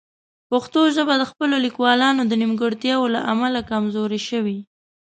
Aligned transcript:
پښتو 0.49 0.81
ژبه 0.95 1.13
د 1.17 1.23
خپلو 1.31 1.55
لیکوالانو 1.65 2.21
د 2.25 2.33
نیمګړتیاوو 2.41 3.11
له 3.15 3.21
امله 3.33 3.59
کمزورې 3.71 4.19
شوې. 4.29 4.57